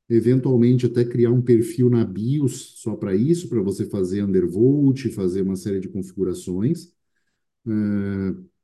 [0.09, 5.43] eventualmente até criar um perfil na BIOS só para isso, para você fazer undervolt, fazer
[5.43, 6.93] uma série de configurações.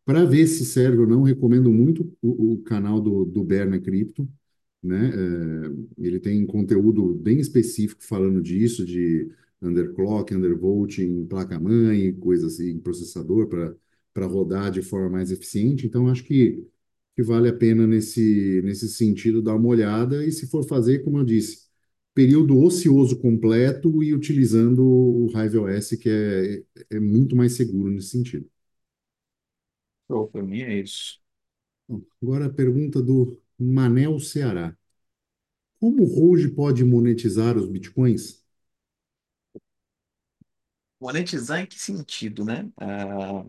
[0.04, 4.28] Para ver se serve ou não, recomendo muito o, o canal do, do Berna Cripto,
[4.82, 5.10] né?
[5.10, 9.30] É, ele tem conteúdo bem específico falando disso, de
[9.62, 15.86] underclock, undervolting, placa-mãe, coisas assim, processador para rodar de forma mais eficiente.
[15.86, 16.66] Então, acho que,
[17.16, 20.24] que vale a pena nesse, nesse sentido dar uma olhada.
[20.26, 21.68] E se for fazer, como eu disse,
[22.14, 28.51] período ocioso completo e utilizando o RiveOS, que é, é muito mais seguro nesse sentido.
[30.12, 31.20] Show, pra mim é isso.
[32.22, 34.74] Agora a pergunta do Manel Ceará.
[35.78, 38.42] Como o Hold pode monetizar os bitcoins?
[41.00, 42.70] Monetizar em que sentido, né?
[42.76, 43.44] Ah,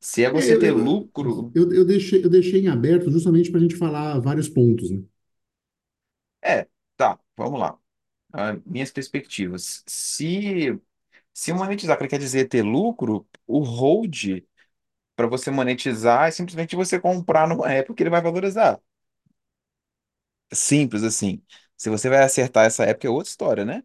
[0.00, 1.54] se é É, você eu, ter eu, lucro.
[1.54, 5.02] eu, eu deixei, eu deixei em aberto justamente para a gente falar vários pontos, né?
[6.42, 7.78] É, tá, vamos lá.
[8.32, 9.84] Ah, minhas perspectivas.
[9.86, 10.80] Se,
[11.34, 14.42] se monetizar quer dizer ter lucro, o hold,
[15.18, 18.80] para você monetizar, é simplesmente você comprar numa época que ele vai valorizar.
[20.52, 21.42] Simples assim.
[21.76, 23.82] Se você vai acertar essa época, é outra história, né?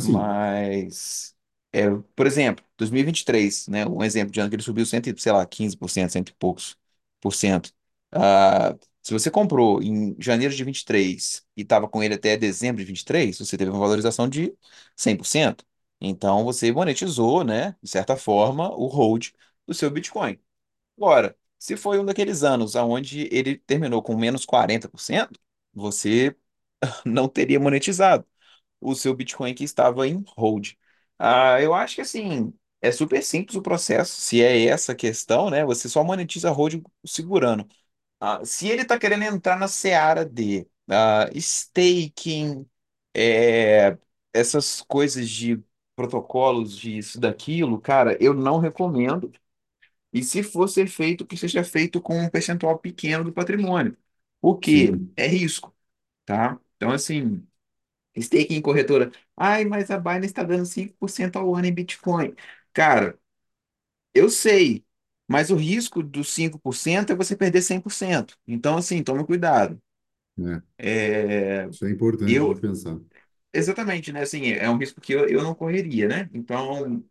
[0.00, 0.16] Sim.
[0.16, 1.36] Mas,
[1.72, 3.86] é, por exemplo, 2023, né?
[3.86, 6.78] Um exemplo de ano que ele subiu, cento, e, sei lá, 15%, cento e poucos
[7.20, 7.72] por cento.
[8.12, 12.86] Ah, se você comprou em janeiro de 23 e estava com ele até dezembro de
[12.86, 14.54] 23, você teve uma valorização de
[14.96, 15.64] 100%.
[16.00, 19.30] Então, você monetizou, né, de certa forma, o hold
[19.66, 20.38] do seu Bitcoin.
[21.00, 25.38] Agora, se foi um daqueles anos onde ele terminou com menos 40%,
[25.72, 26.36] você
[27.06, 28.26] não teria monetizado.
[28.80, 30.72] o seu Bitcoin que estava em hold.
[31.18, 34.20] Ah, eu acho que assim, é super simples o processo.
[34.20, 35.64] Se é essa a questão, né?
[35.66, 37.66] Você só monetiza hold segurando.
[38.20, 42.66] Ah, se ele está querendo entrar na seara de ah, staking,
[43.14, 43.98] é,
[44.32, 45.62] essas coisas de
[45.96, 49.32] protocolos, de isso, daquilo, cara, eu não recomendo.
[50.12, 53.96] E se for ser feito, que seja feito com um percentual pequeno do patrimônio.
[54.40, 55.74] Porque Sim, é risco,
[56.26, 56.58] tá?
[56.76, 57.46] Então, assim,
[58.16, 59.10] staking em corretora.
[59.36, 62.34] Ai, mas a Binance está dando 5% ao ano em Bitcoin.
[62.72, 63.18] Cara,
[64.14, 64.84] eu sei,
[65.28, 68.38] mas o risco dos 5% é você perder 100%.
[68.46, 69.80] Então, assim, tome cuidado.
[70.38, 73.00] é, É, isso é importante de eu, pensar.
[73.52, 74.22] exatamente, né?
[74.22, 76.30] Assim, é um risco que eu, eu não correria, né?
[76.34, 77.04] Então,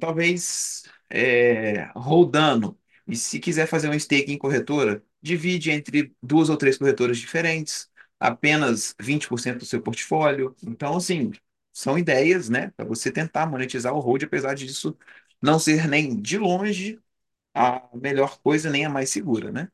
[0.00, 2.78] talvez é, rodando.
[3.06, 7.90] E se quiser fazer um stake em corretora, divide entre duas ou três corretoras diferentes,
[8.18, 10.54] apenas 20% do seu portfólio.
[10.66, 11.32] Então, assim,
[11.72, 14.96] são ideias, né, para você tentar monetizar o hold, apesar disso
[15.42, 16.98] não ser nem de longe
[17.54, 19.68] a melhor coisa, nem a mais segura, né?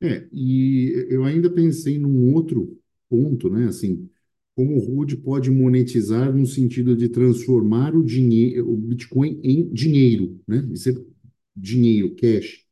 [0.00, 3.66] É, e eu ainda pensei num outro ponto, né?
[3.68, 4.10] Assim,
[4.56, 10.40] como o Rude pode monetizar no sentido de transformar o dinheiro, o Bitcoin em dinheiro,
[10.46, 10.68] né?
[10.72, 10.94] Isso é
[11.56, 12.64] dinheiro, cash.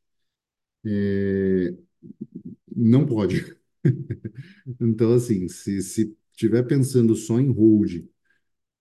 [2.75, 3.35] Não pode.
[4.79, 8.05] Então, assim, se se estiver pensando só em hold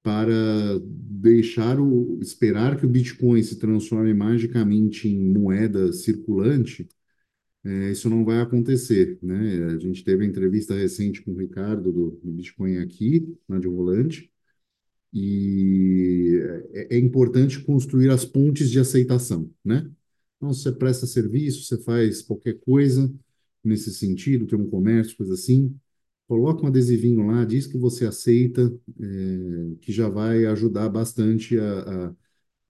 [0.02, 0.34] para
[0.84, 6.88] deixar o esperar que o Bitcoin se transforme magicamente em moeda circulante,
[7.64, 9.66] é, isso não vai acontecer, né?
[9.74, 14.30] A gente teve entrevista recente com o Ricardo do, do Bitcoin aqui, na de Volante,
[15.12, 16.40] e
[16.72, 19.90] é, é importante construir as pontes de aceitação, né?
[20.36, 23.12] Então, você presta serviço, você faz qualquer coisa
[23.64, 25.76] nesse sentido, tem um comércio, coisa assim,
[26.28, 32.08] coloca um adesivinho lá, diz que você aceita, é, que já vai ajudar bastante a,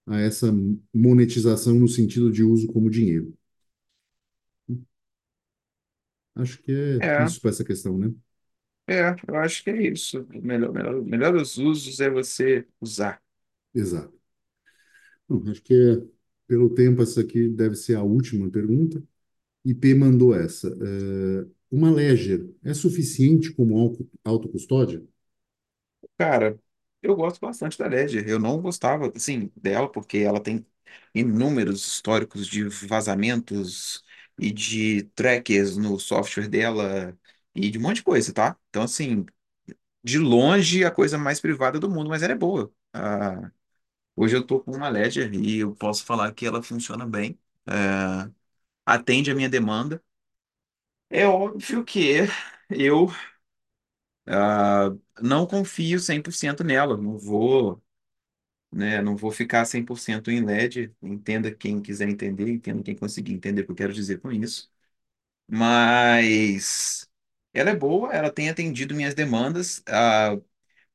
[0.07, 0.53] a, a essa
[0.93, 3.33] monetização no sentido de uso como dinheiro.
[6.35, 8.13] Acho que é É, isso para essa questão, né?
[8.87, 10.21] é, eu acho que é isso.
[10.33, 13.21] O melhor, melhor, melhor dos usos é você usar.
[13.73, 14.17] Exato.
[15.27, 16.01] Bom, acho que é,
[16.47, 19.01] pelo tempo essa aqui deve ser a última pergunta.
[19.65, 20.67] IP mandou essa.
[20.69, 25.03] É, uma Ledger é suficiente como auto- autocustódia?
[26.17, 26.59] Cara,
[27.01, 28.27] eu gosto bastante da Ledger.
[28.27, 30.65] Eu não gostava, assim, dela porque ela tem
[31.13, 34.03] inúmeros históricos de vazamentos
[34.41, 37.17] e de trackers no software dela
[37.55, 38.57] e de um monte de coisa, tá?
[38.69, 39.25] Então, assim,
[40.03, 42.71] de longe a coisa mais privada do mundo, mas ela é boa.
[42.93, 43.51] Ah,
[44.15, 48.31] hoje eu tô com uma Ledger e eu posso falar que ela funciona bem, é,
[48.85, 50.03] atende a minha demanda.
[51.09, 51.99] É óbvio que
[52.69, 53.07] eu
[54.27, 54.89] ah,
[55.21, 57.81] não confio 100% nela, não vou
[58.71, 59.01] né?
[59.01, 63.65] Não vou ficar 100% em LED, entenda quem quiser entender, entenda quem conseguir entender o
[63.65, 64.71] que eu quero dizer com isso.
[65.47, 67.09] Mas
[67.53, 70.37] ela é boa, ela tem atendido minhas demandas, ah,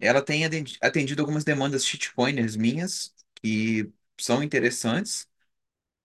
[0.01, 5.29] ela tem atendi- atendido algumas demandas shitcoiners minhas, que são interessantes.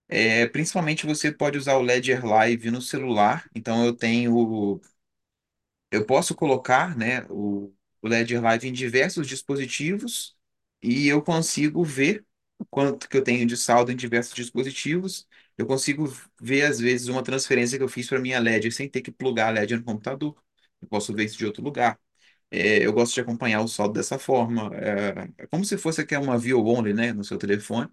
[0.09, 4.81] É, principalmente você pode usar o Ledger Live no celular, então eu tenho
[5.91, 10.35] eu posso colocar, né, o, o Ledger Live em diversos dispositivos
[10.81, 12.25] e eu consigo ver
[12.57, 15.27] o quanto que eu tenho de saldo em diversos dispositivos.
[15.57, 16.05] Eu consigo
[16.41, 19.47] ver, às vezes, uma transferência que eu fiz para minha Ledger sem ter que plugar
[19.49, 20.35] a Ledger no computador.
[20.81, 21.99] Eu posso ver isso de outro lugar.
[22.51, 24.71] É, eu gosto de acompanhar o saldo dessa forma.
[24.75, 27.89] É, é como se fosse aqui uma view only, né, no seu telefone.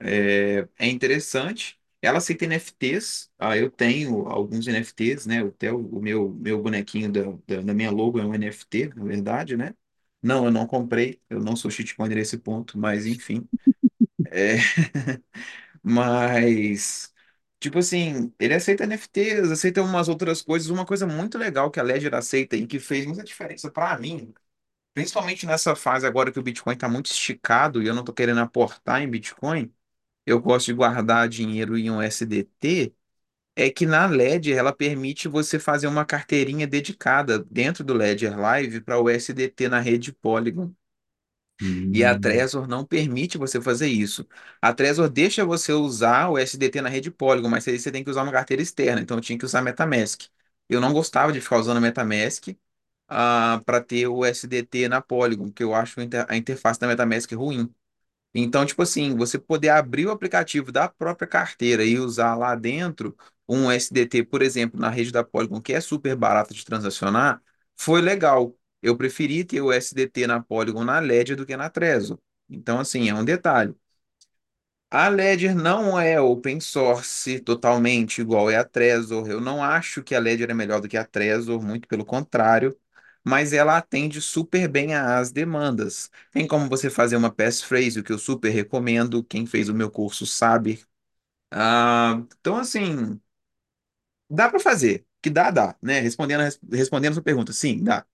[0.00, 1.78] É, é interessante.
[2.02, 3.30] Ela aceita NFTs.
[3.38, 5.40] Ah, eu tenho alguns NFTs, né?
[5.42, 9.04] Até o, o meu, meu bonequinho da, da, da minha logo é um NFT, na
[9.04, 9.74] verdade, né?
[10.24, 11.22] Não, eu não comprei.
[11.28, 13.48] Eu não sou shitcoiner nesse ponto, mas enfim.
[14.30, 14.56] É,
[15.82, 17.12] mas,
[17.60, 20.70] tipo assim, ele aceita NFTs, aceita umas outras coisas.
[20.70, 24.34] Uma coisa muito legal que a Ledger aceita e que fez muita diferença para mim,
[24.94, 28.40] principalmente nessa fase agora que o Bitcoin está muito esticado e eu não estou querendo
[28.40, 29.72] aportar em Bitcoin
[30.26, 32.94] eu gosto de guardar dinheiro em um SDT,
[33.56, 38.80] é que na Ledger ela permite você fazer uma carteirinha dedicada dentro do Ledger Live
[38.82, 40.72] para o SDT na rede Polygon.
[41.92, 44.26] E a Hum, Trezor não permite você fazer isso.
[44.60, 48.10] A Trezor deixa você usar o SDT na rede Polygon, mas aí você tem que
[48.10, 50.22] usar uma carteira externa, então eu tinha que usar MetaMask.
[50.68, 52.48] Eu não gostava de ficar usando MetaMask
[53.64, 57.72] para ter o SDT na Polygon, porque eu acho a interface da MetaMask ruim.
[58.34, 63.16] Então, tipo assim, você poder abrir o aplicativo da própria carteira e usar lá dentro
[63.48, 67.42] um SDT, por exemplo, na rede da Polygon, que é super barato de transacionar,
[67.76, 68.56] foi legal.
[68.82, 72.18] eu preferi ter o SDT na Polygon na Ledger do que na Trezor.
[72.48, 73.74] Então, assim, é um detalhe.
[74.90, 79.28] A Ledger não é open source totalmente igual é a Trezor.
[79.28, 82.76] Eu não acho que a Ledger é melhor do que a Trezor, muito pelo contrário,
[83.24, 86.10] mas ela atende super bem às demandas.
[86.32, 89.24] Tem como você fazer uma passphrase, o que eu super recomendo.
[89.24, 90.84] Quem fez o meu curso sabe.
[91.50, 93.20] Ah, então, assim,
[94.28, 95.06] dá para fazer.
[95.22, 96.00] Que dá, dá, né?
[96.00, 98.04] Respondendo, respondendo a sua pergunta, sim, dá,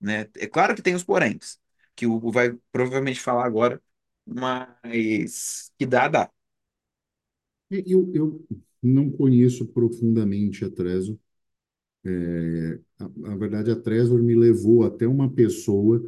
[0.00, 0.28] né?
[0.36, 1.60] É claro que tem os poréns,
[1.96, 3.82] que o Hugo vai provavelmente falar agora,
[4.26, 6.30] mas que dá, dá.
[7.70, 8.46] E Eu, eu
[8.82, 11.18] não conheço profundamente a Trezor.
[12.04, 16.02] É, a, verdade, a Trezor me levou até uma pessoa,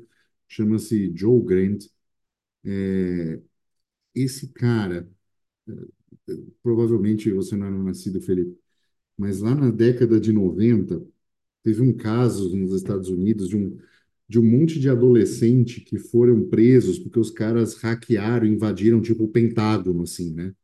[0.49, 1.87] chama-se Joe Grant.
[2.65, 3.41] É,
[4.15, 5.09] esse cara,
[6.63, 8.57] provavelmente você não era nascido, Felipe,
[9.19, 11.03] mas lá na década de 90,
[11.65, 13.79] teve um caso nos Estados Unidos de um,
[14.29, 19.29] de um monte de adolescente que foram presos porque os caras hackearam, invadiram tipo o
[19.29, 20.55] Pentágono, assim, né?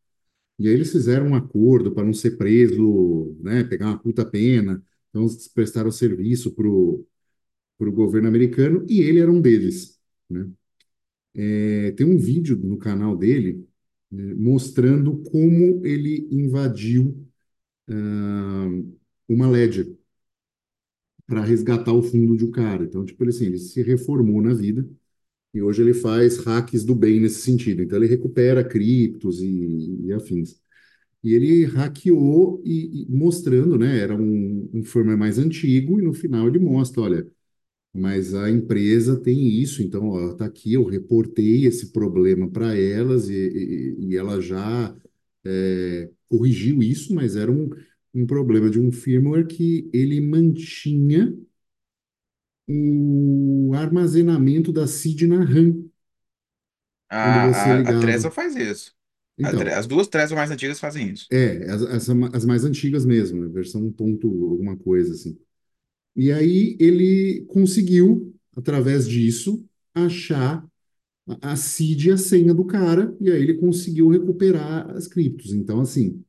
[0.59, 3.65] E aí eles fizeram um acordo para não ser preso, né?
[3.65, 4.83] Pegar uma puta pena.
[5.11, 7.07] Então prestaram serviço pro,
[7.79, 10.49] pro governo americano e ele era um deles, né?
[11.57, 13.67] É, tem um vídeo no canal dele,
[14.11, 17.27] né, mostrando como ele invadiu
[17.89, 18.69] ah,
[19.29, 19.97] uma ledger
[21.27, 22.85] para resgatar o fundo de um cara.
[22.85, 24.89] Então, tipo, ele, assim, ele se reformou na vida
[25.55, 27.83] e hoje ele faz hacks do bem nesse sentido.
[27.83, 30.61] Então, ele recupera criptos e, e afins.
[31.23, 33.99] E ele hackeou e, e mostrando, né?
[33.99, 37.27] Era um, um firmware mais antigo e no final ele mostra, olha,
[37.95, 43.29] mas a empresa tem isso, então, ó, tá aqui, eu reportei esse problema para elas
[43.29, 44.97] e, e, e ela já
[45.45, 47.71] é, corrigiu isso, mas era um,
[48.15, 51.37] um problema de um firmware que ele mantinha
[52.69, 55.91] o armazenamento da seed na RAM
[57.41, 57.95] você A, a, a.
[57.99, 58.95] Trezor faz isso.
[59.41, 61.33] Então, As duas Trezor mais antigas fazem isso.
[61.33, 63.49] é, as, as, as mais antigas mesmo, né?
[63.49, 65.39] Versão um ponto alguma coisa assim.
[66.17, 70.65] E aí ele conseguiu, através disso, achar
[71.43, 75.53] a a seed e a senha do cara, e aí ele conseguiu recuperar as criptos.
[75.55, 76.25] Então, assim,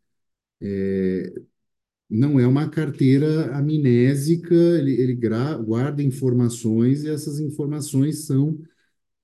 [2.09, 5.15] não é uma carteira amnésica, ele, ele
[5.63, 8.59] guarda informações e essas informações são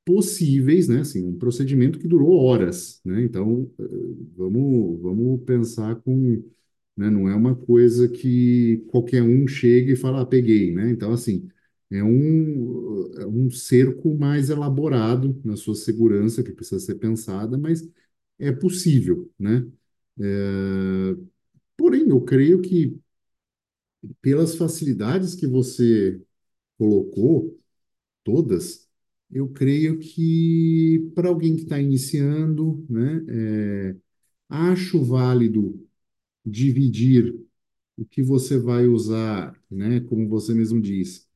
[0.08, 1.02] possíveis, né?
[1.02, 3.22] Assim, um procedimento que durou horas, né?
[3.24, 3.84] Então, eh,
[4.38, 6.16] vamos, vamos pensar com,
[6.96, 7.10] né?
[7.10, 10.90] Não é uma coisa que qualquer um chega e fala, ah, peguei, né?
[10.92, 11.50] Então, assim,
[11.92, 17.88] é um, é um cerco mais elaborado na sua segurança que precisa ser pensada, mas
[18.40, 19.66] é possível, né?
[20.20, 21.16] É,
[21.78, 23.00] porém, eu creio que
[24.22, 26.22] pelas facilidades que você
[26.78, 27.58] colocou,
[28.24, 28.87] todas,
[29.32, 33.96] eu creio que para alguém que está iniciando, né, é,
[34.50, 35.88] acho válido
[36.46, 37.36] dividir
[37.98, 41.28] o que você vai usar, né, como você mesmo disse,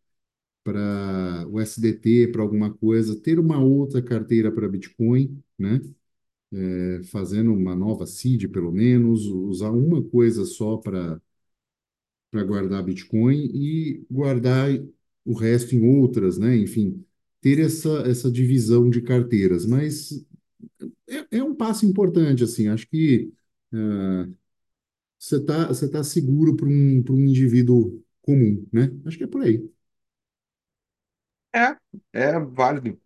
[0.63, 5.81] para o SDT, para alguma coisa, ter uma outra carteira para Bitcoin, né,
[6.73, 11.19] é, fazendo uma nova seed, pelo menos, usar uma coisa só para
[12.29, 14.69] para guardar Bitcoin e guardar
[15.25, 16.55] o resto em outras, né?
[16.57, 17.05] Enfim,
[17.41, 19.65] ter essa, essa divisão de carteiras.
[19.65, 20.11] Mas
[21.09, 22.67] é, é um passo importante, assim.
[22.69, 23.33] Acho que
[23.73, 24.29] ah,
[25.19, 28.91] você está você tá seguro para um, um indivíduo comum, né?
[29.05, 29.69] Acho que é por aí.
[31.53, 31.75] É,
[32.13, 32.99] é válido.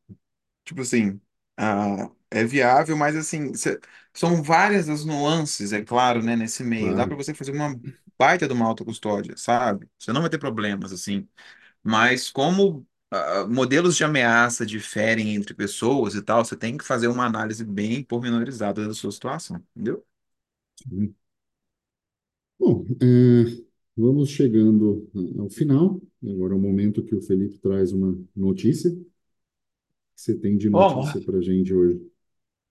[0.65, 1.21] Tipo assim,
[1.57, 3.79] ah, é viável, mas assim, cê-
[4.13, 6.95] são várias as nuances, é claro, né, nesse meio.
[6.95, 7.17] Dá para Claro.
[7.17, 7.79] você fazer uma
[8.17, 9.89] baita de uma autocustódia, sabe?
[9.99, 11.27] Você não vai ter problemas, assim.
[11.83, 12.87] Mas como
[13.47, 18.03] modelos de ameaça diferem entre pessoas e tal, você tem que fazer uma análise bem
[18.03, 20.05] pormenorizada da sua situação, entendeu?
[20.75, 21.15] Sim.
[22.59, 23.45] Bom, é,
[23.97, 26.01] vamos chegando ao final.
[26.23, 28.91] Agora é o momento que o Felipe traz uma notícia.
[28.91, 32.01] O que você tem de Bom, notícia para a gente hoje?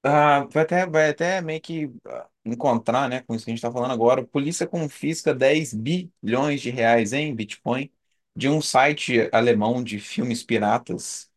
[0.02, 3.58] ah, vai até, vai até meio que ah, encontrar, né, com isso que a gente
[3.58, 4.24] está falando agora.
[4.26, 7.90] Polícia confisca 10 bilhões de reais em Bitcoin
[8.36, 11.30] de um site alemão de filmes piratas,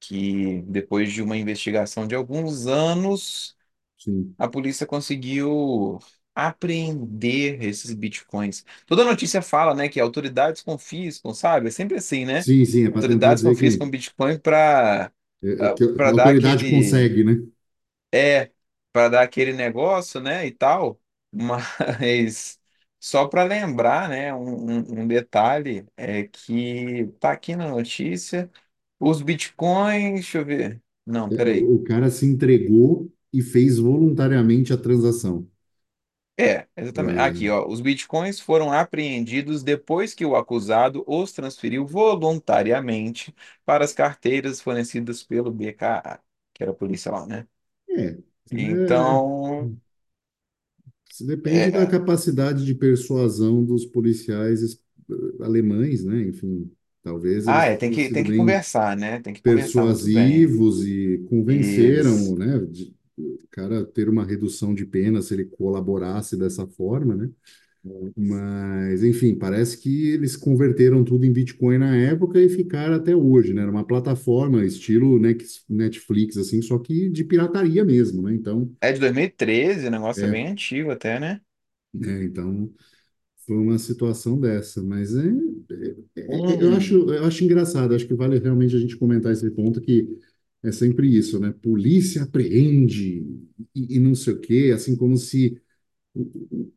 [0.00, 3.56] que depois de uma investigação de alguns anos,
[3.96, 5.98] Sim, a polícia conseguiu
[6.34, 8.64] apreender esses Bitcoins.
[8.86, 11.68] Toda notícia fala, né, que autoridades confiscam, sabe?
[11.68, 12.46] É sempre assim, né?
[12.46, 15.12] sim, sim, é para tentar Autoridades dizer confiscam que Bitcoin para
[15.42, 17.34] É, é que a para dar autoridade aquele consegue, né?
[18.14, 18.50] É,
[18.92, 21.00] para dar aquele negócio, né, e tal,
[21.32, 22.60] mas
[23.02, 28.50] Só para lembrar, né, um, um- um detalhe é que tá aqui na notícia,
[29.00, 30.82] os bitcoins, deixa eu ver.
[31.06, 31.70] Não, É, peraí.
[31.70, 35.48] O o cara se entregou e fez voluntariamente a transação.
[36.38, 37.18] É, exatamente.
[37.18, 43.34] Aqui, ó, os bitcoins foram apreendidos depois que o acusado os transferiu voluntariamente
[43.64, 46.20] para as carteiras fornecidas pelo BKA,
[46.54, 47.46] que era a polícia lá, né?
[47.88, 48.16] É,
[48.52, 49.72] é, Então,
[51.12, 54.80] Isso depende da é, capacidade de persuasão dos policiais es-
[55.40, 56.22] alemães, né?
[56.22, 56.70] Enfim,
[57.02, 59.20] talvez ah, é, tem que, tem que conversar, né?
[59.20, 62.34] Tem que conversar persuasivos e Isso.
[62.36, 62.58] convenceram, né?
[62.66, 67.30] de- o cara ter uma redução de pena se ele colaborasse dessa forma, né?
[68.16, 73.52] Mas, enfim, parece que eles converteram tudo em Bitcoin na época e ficaram até hoje,
[73.52, 73.62] né?
[73.62, 75.18] Era uma plataforma estilo
[75.68, 78.34] Netflix, assim, só que de pirataria mesmo, né?
[78.34, 81.40] Então, É de 2013, o negócio é é, bem antigo até, né?
[82.04, 82.72] é, então
[83.46, 85.28] Foi uma situação dessa, mas é,
[86.16, 89.32] é- é- eu acho, Um, eu acho engraçado, acho que vale realmente a gente comentar
[89.32, 90.08] esse ponto que
[90.62, 91.52] é sempre isso, né?
[91.62, 93.26] Polícia apreende
[93.74, 95.60] e, e não sei o quê, assim como se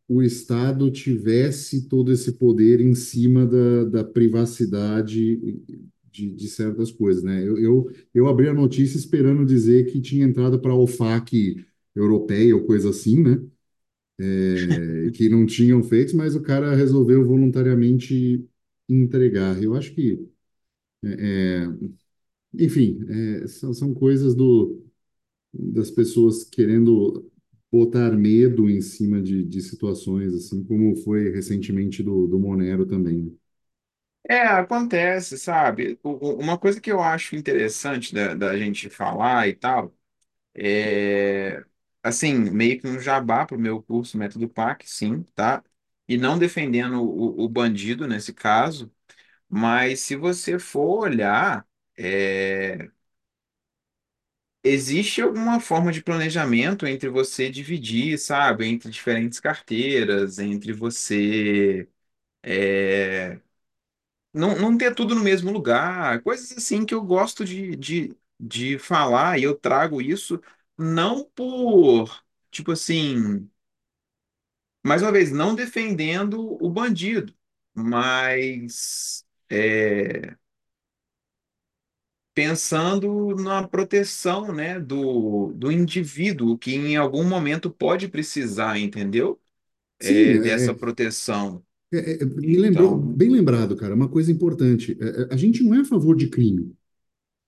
[0.08, 5.38] o, Estado tivesse todo esse poder em cima da, da privacidade
[6.12, 7.44] de, de certas coisas, né?
[7.44, 12.56] Eu, eu, eu abri a notícia esperando dizer que tinha entrado para a OFAC europeia
[12.56, 13.42] ou coisa assim, né?
[15.14, 18.48] que não tinham feito, mas o cara resolveu voluntariamente
[18.88, 19.62] entregar.
[19.62, 20.26] Eu acho que,
[22.54, 24.84] enfim, é, são, são coisas do,
[25.54, 27.30] das pessoas querendo
[27.72, 33.38] botar medo em cima de, de situações, assim como foi recentemente do, do Monero também.
[34.28, 36.00] é, acontece, sabe?
[36.04, 39.94] Uma coisa que eu acho interessante da, da gente falar e tal,
[40.56, 41.64] é,
[42.04, 45.64] assim, meio que um jabá pro meu curso Método PAC, sim, tá?
[46.08, 48.92] E não defendendo o, o bandido nesse caso,
[49.50, 52.90] mas se você for olhar, é,
[54.66, 61.88] existe alguma forma de planejamento entre você dividir, sabe, entre diferentes carteiras, entre você
[62.44, 63.40] é,
[64.34, 68.78] não, não ter tudo no mesmo lugar, coisas assim que eu gosto de, de, de
[68.80, 70.42] falar e eu trago isso
[70.78, 73.50] não por, tipo assim,
[74.84, 77.34] mais uma vez, não defendendo o bandido,
[77.74, 80.36] mas é,
[82.36, 89.42] pensando na proteção, né, do, do indivíduo que em algum momento pode precisar, entendeu?
[90.02, 91.66] É, é, dessa é, proteção.
[91.94, 94.98] é, é, me lembrou, Então, bem lembrado, cara, uma coisa importante.
[95.02, 96.74] É, é, a gente não é a favor de crime.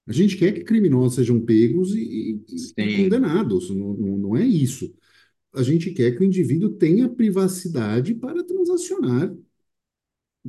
[0.08, 2.92] A gente quer que criminosos sejam pegos e, e- e sim.
[2.92, 3.70] condenados.
[3.72, 4.94] Não, não, não é isso.
[5.56, 9.36] a gente quer que o indivíduo tenha privacidade para transacionar.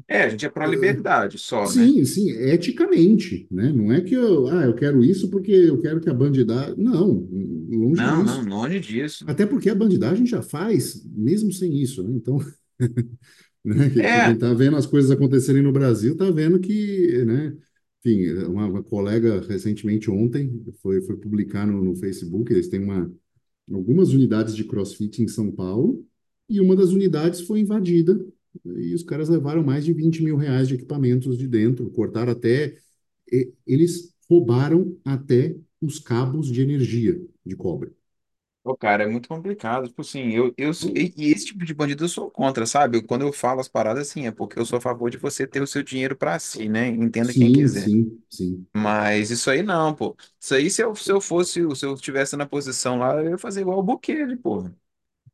[0.06, 1.92] É, a gente é pró-liberdade só, né?
[1.92, 3.70] Sim, sim, eticamente, né?
[3.72, 6.76] Não é que eu, ah, eu quero isso porque eu quero que a bandidagem.
[6.78, 7.28] Não,
[7.70, 8.44] longe Não, não, disso.
[8.44, 9.26] longe disso.
[9.26, 12.12] Até porque a bandidagem já faz, mesmo sem isso, né?
[12.16, 12.38] Então,
[13.64, 13.90] né?
[13.90, 17.56] que Quem É, está vendo as coisas acontecerem no Brasil está vendo que, né?
[18.04, 23.12] Enfim, uma, uma colega recentemente ontem foi, foi publicar no, no Facebook, eles têm uma,
[23.72, 26.06] algumas unidades de CrossFit em São Paulo,
[26.48, 28.18] e uma das unidades foi invadida,
[28.64, 32.76] e os caras levaram mais de 20 mil reais de equipamentos de dentro, cortaram até.
[33.32, 37.92] e- Eles roubaram até os cabos de energia de cobre.
[38.64, 39.88] o cara, é muito complicado.
[39.88, 43.02] Tipo assim, eu, eu e, e esse tipo de bandido eu sou contra, sabe?
[43.02, 45.62] Quando eu falo as paradas assim, é porque eu sou a favor de você ter
[45.62, 46.88] o seu dinheiro pra si, né?
[46.88, 47.92] Entenda quem Sim, quiser.
[47.92, 48.66] sim, sim.
[48.76, 50.16] Mas isso aí não, pô.
[50.40, 53.38] Isso aí, se eu, se eu fosse, se eu estivesse na posição lá, eu ia
[53.38, 54.70] fazer igual o Bukele, pô.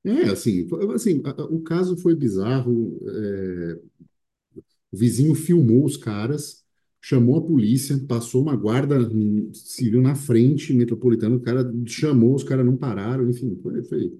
[0.05, 3.01] É, assim, assim, a- a- o caso foi bizarro.
[3.09, 3.79] é,
[4.93, 6.65] o vizinho filmou os caras,
[7.01, 12.45] chamou a polícia, passou uma guarda hum, civil na frente, metropolitana, o cara chamou, os
[12.45, 14.19] caras não pararam, enfim, foi, foi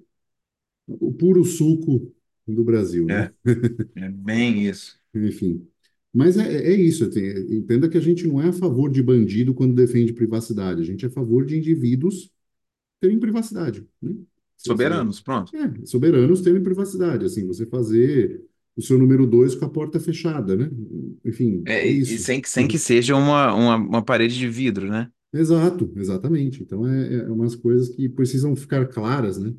[0.87, 2.13] o puro suco
[2.47, 3.25] do Brasil, né?
[3.25, 3.31] É,
[3.95, 4.99] é bem isso.
[5.13, 5.67] Enfim.
[6.13, 7.05] Mas é, é isso,
[7.51, 11.03] entenda que a gente não é a favor de bandido quando defende privacidade, a gente
[11.05, 12.31] é a favor de indivíduos
[13.01, 14.15] terem privacidade, né?
[14.57, 15.53] Soberanos, pronto.
[15.53, 18.43] é, soberanos terem privacidade, assim, você fazer
[18.75, 20.69] o seu número dois com a porta fechada, né?
[21.25, 22.19] Enfim, É, é isso.
[22.19, 25.11] sem, que- sem que seja uma, uma, uma parede de vidro, né?
[25.33, 26.63] Exato, exatamente.
[26.63, 29.53] Então, é, é umas coisas que precisam ficar claras, né?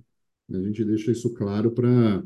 [0.51, 2.23] A gente deixa isso claro para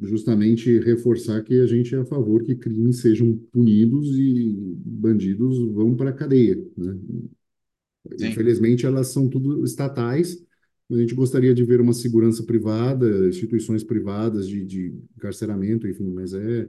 [0.00, 4.52] justamente reforçar que a gente é a favor que crimes sejam punidos e
[4.84, 6.98] bandidos vão para a cadeia, né?
[8.16, 8.44] Sim.
[8.44, 10.44] Infelizmente, elas são tudo estatais
[10.90, 16.34] A gente gostaria de ver uma segurança privada, instituições privadas de, de encarceramento, enfim, mas
[16.34, 16.68] é,